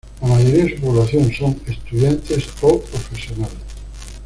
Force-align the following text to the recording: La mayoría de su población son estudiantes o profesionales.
La 0.19 0.29
mayoría 0.29 0.63
de 0.63 0.75
su 0.77 0.81
población 0.81 1.31
son 1.31 1.59
estudiantes 1.67 2.47
o 2.63 2.79
profesionales. 2.81 3.53